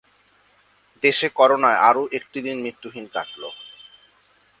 [1.03, 3.41] দেশে করোনায় আরও একটি দিন মৃত্যুহীন কাটল।